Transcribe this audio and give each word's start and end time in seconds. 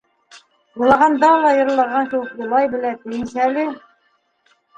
Илағанда 0.79 1.29
ла 1.43 1.51
йырлаған 1.57 2.09
кеүек 2.15 2.33
илай 2.47 2.71
белә 2.73 2.95
тиеңсәле. 3.05 3.69